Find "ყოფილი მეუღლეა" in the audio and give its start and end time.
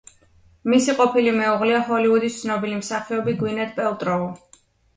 1.01-1.83